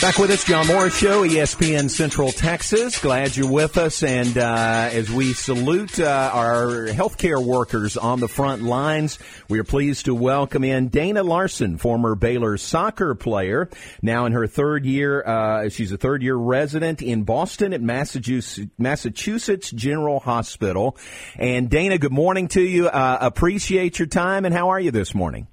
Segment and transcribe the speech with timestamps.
[0.00, 3.00] Back with us, John Morris Show, ESPN Central Texas.
[3.00, 4.04] Glad you're with us.
[4.04, 9.64] And uh, as we salute uh, our healthcare workers on the front lines, we are
[9.64, 13.68] pleased to welcome in Dana Larson, former Baylor soccer player,
[14.00, 15.20] now in her third year.
[15.20, 20.96] Uh, she's a third year resident in Boston at Massachusetts, Massachusetts General Hospital.
[21.36, 22.86] And Dana, good morning to you.
[22.86, 24.44] Uh, appreciate your time.
[24.44, 25.48] And how are you this morning?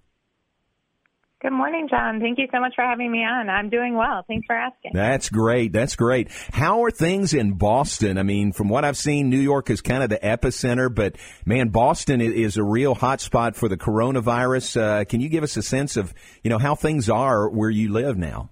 [1.46, 2.20] Good morning, John.
[2.20, 3.52] Thank you so much for having me on.
[3.52, 4.25] I'm doing well.
[4.28, 4.93] Thanks for asking.
[4.96, 5.71] That's great.
[5.71, 6.32] That's great.
[6.52, 8.18] How are things in Boston?
[8.18, 11.69] I mean, from what I've seen, New York is kind of the epicenter, but man,
[11.69, 14.82] Boston is a real hotspot for the coronavirus.
[14.82, 17.93] Uh, can you give us a sense of, you know, how things are where you
[17.93, 18.50] live now?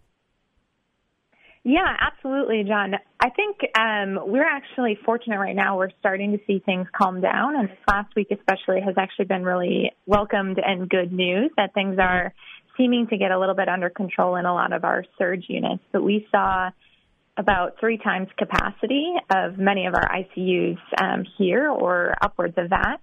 [1.63, 2.93] Yeah, absolutely, John.
[3.19, 5.77] I think um, we're actually fortunate right now.
[5.77, 9.43] We're starting to see things calm down, and this last week especially has actually been
[9.43, 12.33] really welcomed and good news that things are
[12.77, 15.83] seeming to get a little bit under control in a lot of our surge units.
[15.91, 16.71] But we saw
[17.37, 22.97] about three times capacity of many of our ICUs um, here or upwards of that.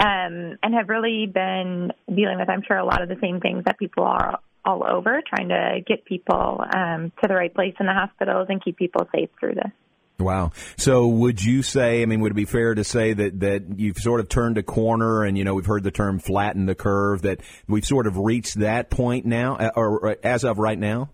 [0.00, 3.64] Um, and have really been dealing with, I'm sure, a lot of the same things
[3.64, 7.86] that people are all over, trying to get people um, to the right place in
[7.86, 9.72] the hospitals and keep people safe through this.
[10.20, 10.50] Wow.
[10.76, 13.98] So would you say, I mean, would it be fair to say that, that you've
[13.98, 17.22] sort of turned a corner and, you know, we've heard the term flatten the curve,
[17.22, 21.10] that we've sort of reached that point now, uh, or, or as of right now?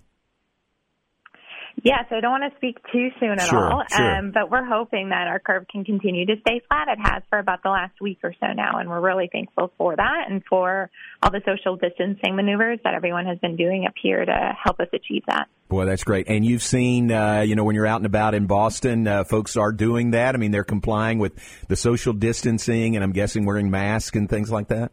[1.83, 4.17] Yes, I don't want to speak too soon at sure, all, sure.
[4.17, 6.89] Um, but we're hoping that our curve can continue to stay flat.
[6.89, 9.94] It has for about the last week or so now, and we're really thankful for
[9.97, 10.91] that and for
[11.22, 14.89] all the social distancing maneuvers that everyone has been doing up here to help us
[14.92, 15.48] achieve that.
[15.69, 16.28] Boy, that's great.
[16.28, 19.56] And you've seen, uh, you know, when you're out and about in Boston, uh, folks
[19.56, 20.34] are doing that.
[20.34, 21.34] I mean, they're complying with
[21.69, 24.92] the social distancing, and I'm guessing wearing masks and things like that.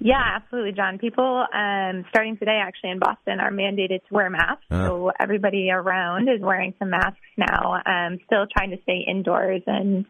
[0.00, 0.98] Yeah, absolutely, John.
[0.98, 4.64] People um, starting today, actually in Boston, are mandated to wear masks.
[4.70, 4.86] Uh.
[4.86, 7.74] So everybody around is wearing some masks now.
[7.84, 10.04] Um, still trying to stay indoors and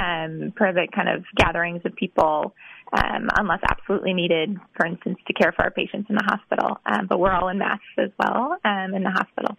[0.00, 2.54] um, prohibit kind of gatherings of people
[2.92, 6.78] um, unless absolutely needed, for instance, to care for our patients in the hospital.
[6.86, 9.56] Um, but we're all in masks as well um, in the hospital.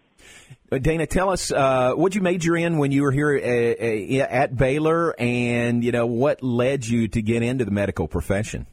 [0.72, 4.26] Uh, Dana, tell us uh, what you major in when you were here uh, uh,
[4.28, 8.66] at Baylor, and you know what led you to get into the medical profession.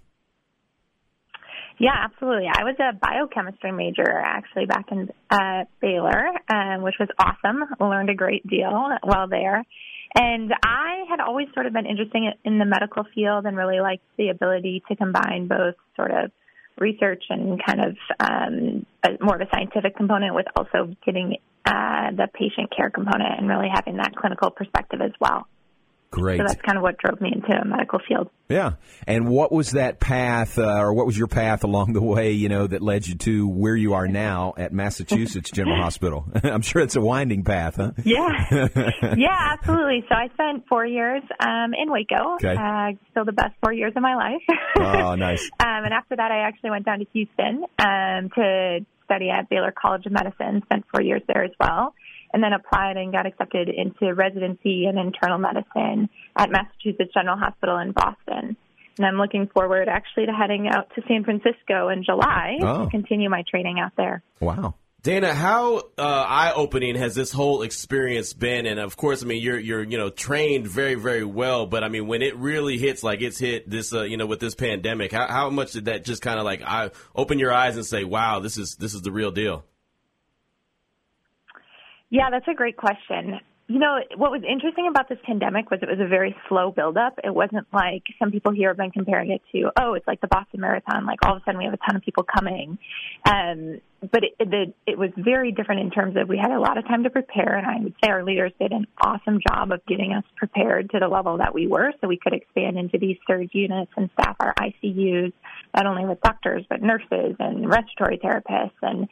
[1.78, 2.48] Yeah, absolutely.
[2.48, 7.64] I was a biochemistry major actually back in uh, Baylor, um, which was awesome.
[7.80, 9.64] Learned a great deal while there.
[10.18, 14.04] And I had always sort of been interested in the medical field and really liked
[14.18, 16.32] the ability to combine both sort of
[16.80, 22.12] research and kind of um, a, more of a scientific component with also getting uh,
[22.12, 25.48] the patient care component and really having that clinical perspective as well.
[26.16, 26.38] Great.
[26.38, 28.30] So that's kind of what drove me into a medical field.
[28.48, 28.76] Yeah.
[29.06, 32.48] And what was that path, uh, or what was your path along the way, you
[32.48, 36.26] know, that led you to where you are now at Massachusetts General Hospital?
[36.44, 37.92] I'm sure it's a winding path, huh?
[38.06, 38.30] Yeah.
[39.18, 40.06] yeah, absolutely.
[40.08, 42.36] So I spent four years um, in Waco.
[42.36, 42.56] Okay.
[42.56, 44.42] Uh, still the best four years of my life.
[44.78, 45.44] Oh, nice.
[45.60, 49.74] um, and after that, I actually went down to Houston um, to study at Baylor
[49.74, 51.94] College of Medicine, spent four years there as well
[52.34, 57.78] and then applied and got accepted into residency in internal medicine at Massachusetts General Hospital
[57.78, 58.58] in Boston.
[58.98, 62.86] And I'm looking forward actually to heading out to San Francisco in July Oh.
[62.86, 64.24] to continue my training out there.
[64.40, 64.76] Wow.
[65.04, 68.66] Dana, how uh, eye-opening has this whole experience been?
[68.66, 71.90] And of course, I mean, you're you're you know trained very very well, but I
[71.90, 75.12] mean, when it really hits like it's hit this uh, you know with this pandemic,
[75.12, 78.04] how, how much did that just kind of like I open your eyes and say,
[78.04, 79.64] wow, this is this is the real deal?
[82.16, 83.42] Yeah, that's a great question.
[83.68, 87.20] You know, what was interesting about this pandemic was it was a very slow buildup.
[87.24, 90.28] It wasn't like some people here have been comparing it to, oh, it's like the
[90.28, 91.08] Boston Marathon.
[91.08, 92.78] Like all of a sudden we have a ton of people coming.
[93.26, 93.82] Um,
[94.12, 97.04] but it, it, was very different in terms of we had a lot of time
[97.04, 100.24] to prepare, and I would say our leaders did an awesome job of getting us
[100.36, 103.92] prepared to the level that we were, so we could expand into these surge units
[103.98, 105.34] and staff our ICUs,
[105.76, 109.08] not only with doctors but nurses and respiratory therapists, and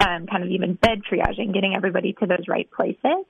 [0.00, 3.26] um, kind of even bed triaging, getting everybody to those right places.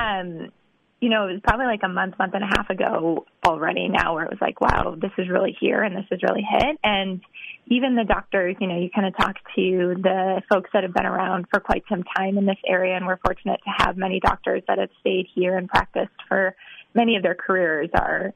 [0.00, 0.52] Um,
[1.00, 4.14] you know, it was probably like a month, month and a half ago already now
[4.14, 6.78] where it was like, wow, this is really here and this is really hit.
[6.84, 7.22] And
[7.68, 11.06] even the doctors, you know, you kind of talk to the folks that have been
[11.06, 14.62] around for quite some time in this area, and we're fortunate to have many doctors
[14.68, 16.54] that have stayed here and practiced for
[16.94, 18.34] many of their careers are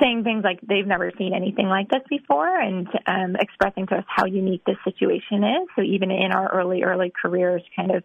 [0.00, 4.04] saying things like they've never seen anything like this before and um, expressing to us
[4.06, 5.68] how unique this situation is.
[5.74, 8.04] So even in our early, early careers, kind of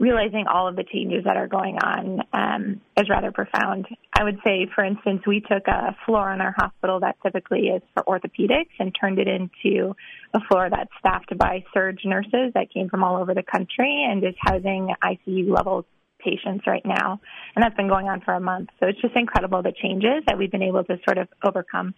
[0.00, 3.86] realizing all of the changes that are going on um, is rather profound.
[4.18, 7.82] I would say, for instance, we took a floor in our hospital that typically is
[7.92, 9.94] for orthopedics and turned it into
[10.34, 14.24] a floor that's staffed by surge nurses that came from all over the country and
[14.24, 15.84] is housing ICU level
[16.18, 17.20] patients right now.
[17.54, 18.70] And that's been going on for a month.
[18.80, 21.94] So it's just incredible the changes that we've been able to sort of overcome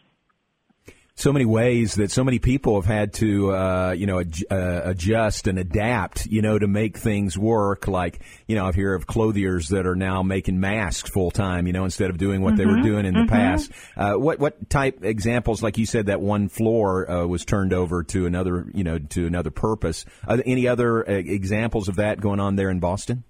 [1.15, 4.81] so many ways that so many people have had to, uh, you know, ad- uh,
[4.85, 7.87] adjust and adapt, you know, to make things work.
[7.87, 11.73] Like, you know, I've heard of clothiers that are now making masks full time, you
[11.73, 12.59] know, instead of doing what mm-hmm.
[12.59, 12.83] they were mm-hmm.
[12.83, 13.27] doing in mm-hmm.
[13.27, 13.71] the past.
[13.97, 15.63] Uh, what what type examples?
[15.63, 19.27] Like you said, that one floor uh, was turned over to another, you know, to
[19.27, 20.05] another purpose.
[20.29, 23.25] any other uh, examples of that going on there in Boston?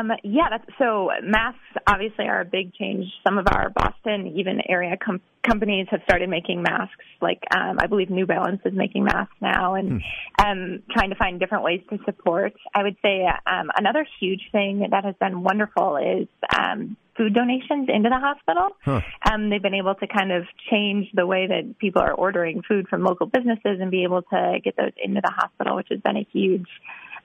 [0.00, 3.06] Um, yeah, that's, so masks obviously are a big change.
[3.24, 7.04] Some of our Boston, even area com- companies have started making masks.
[7.20, 10.44] Like um, I believe New Balance is making masks now, and hmm.
[10.44, 12.54] um, trying to find different ways to support.
[12.74, 17.88] I would say um, another huge thing that has been wonderful is um, food donations
[17.92, 18.76] into the hospital.
[18.84, 19.00] Huh.
[19.30, 22.88] Um, they've been able to kind of change the way that people are ordering food
[22.88, 26.16] from local businesses and be able to get those into the hospital, which has been
[26.16, 26.68] a huge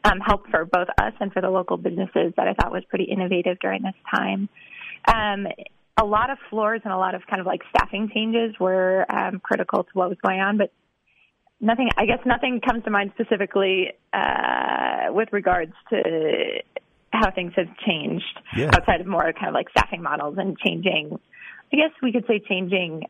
[0.05, 3.05] um, help for both us and for the local businesses that I thought was pretty
[3.05, 4.49] innovative during this time.
[5.07, 5.47] Um,
[5.97, 9.39] a lot of floors and a lot of kind of like staffing changes were um,
[9.39, 10.71] critical to what was going on, but
[11.61, 11.89] nothing.
[11.97, 16.01] I guess nothing comes to mind specifically uh, with regards to
[17.11, 18.71] how things have changed yeah.
[18.75, 21.17] outside of more kind of like staffing models and changing.
[21.71, 23.03] I guess we could say changing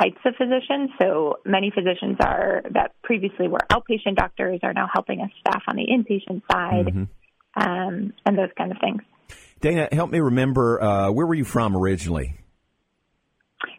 [0.00, 0.90] types of physicians.
[1.00, 5.76] So many physicians are that previously were outpatient doctors are now helping us staff on
[5.76, 7.04] the inpatient side, mm-hmm.
[7.60, 9.02] um, and those kind of things.
[9.60, 12.34] Dana, help me remember uh, where were you from originally?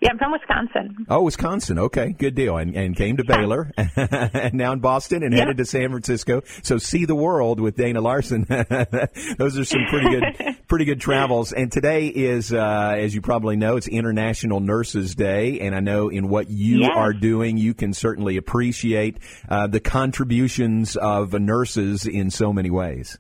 [0.08, 1.06] Yeah, I'm from Wisconsin.
[1.10, 1.80] Oh, Wisconsin.
[1.80, 2.56] Okay, good deal.
[2.56, 5.40] And, and came to Baylor, and now in Boston, and yeah.
[5.40, 6.44] headed to San Francisco.
[6.64, 8.46] So see the world with Dana Larson.
[9.38, 11.52] Those are some pretty good, pretty good travels.
[11.52, 16.08] And today is, uh, as you probably know, it's International Nurses Day, and I know
[16.08, 16.92] in what you yes.
[16.96, 19.18] are doing, you can certainly appreciate
[19.50, 23.18] uh, the contributions of nurses in so many ways.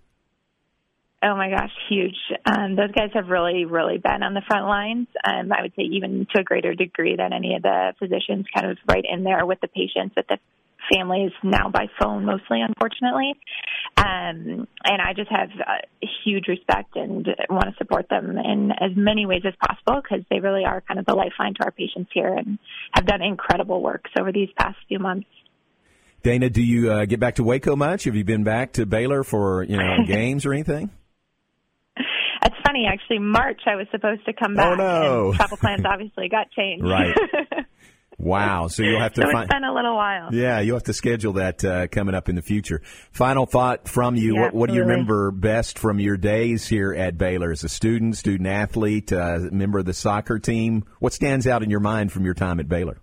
[1.24, 2.18] Oh my gosh, huge.
[2.46, 5.08] Um, those guys have really, really been on the front lines.
[5.26, 8.70] Um, I would say even to a greater degree than any of the physicians, kind
[8.70, 10.38] of right in there with the patients, with the
[10.94, 13.34] families now by phone mostly, unfortunately.
[13.98, 18.92] Um, and I just have a huge respect and want to support them in as
[18.96, 22.12] many ways as possible because they really are kind of the lifeline to our patients
[22.14, 22.60] here and
[22.94, 25.28] have done incredible work over these past few months.
[26.24, 28.04] Dana, do you uh, get back to Waco much?
[28.04, 30.92] Have you been back to Baylor for you know games or anything?
[32.48, 33.20] It's funny, actually.
[33.20, 34.66] March I was supposed to come back.
[34.66, 35.34] Oh no!
[35.34, 36.86] travel plans obviously got changed.
[36.86, 37.16] Right.
[38.20, 38.68] Wow.
[38.68, 39.46] So you'll have to so find.
[39.46, 40.34] It's been a little while.
[40.34, 42.82] Yeah, you'll have to schedule that uh, coming up in the future.
[43.12, 44.36] Final thought from you.
[44.36, 47.70] Yeah, what, what do you remember best from your days here at Baylor as a
[47.70, 50.86] student, student athlete, uh, member of the soccer team?
[51.00, 53.02] What stands out in your mind from your time at Baylor?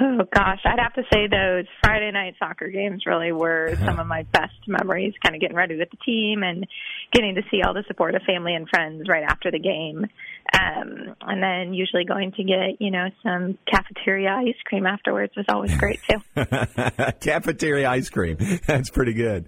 [0.00, 4.06] Oh gosh, I'd have to say those Friday night soccer games really were some of
[4.06, 5.14] my best memories.
[5.22, 6.66] Kind of getting ready with the team and
[7.12, 10.06] getting to see all the support of family and friends right after the game,
[10.54, 15.46] um, and then usually going to get you know some cafeteria ice cream afterwards was
[15.48, 16.20] always great too.
[17.20, 19.46] cafeteria ice cream, that's pretty good.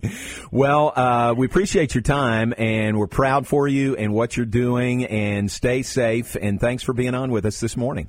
[0.51, 5.05] Well, uh, we appreciate your time and we're proud for you and what you're doing.
[5.05, 6.37] And stay safe.
[6.41, 8.09] And thanks for being on with us this morning.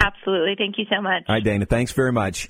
[0.00, 0.54] Absolutely.
[0.56, 1.24] Thank you so much.
[1.28, 1.66] Right, Dana.
[1.66, 2.48] Thanks very much.